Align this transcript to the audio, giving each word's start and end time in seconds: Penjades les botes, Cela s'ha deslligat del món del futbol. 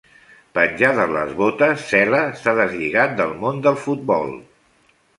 Penjades 0.57 1.11
les 1.17 1.35
botes, 1.41 1.85
Cela 1.91 2.23
s'ha 2.41 2.57
deslligat 2.63 3.17
del 3.23 3.39
món 3.45 3.65
del 3.69 3.81
futbol. 3.87 4.39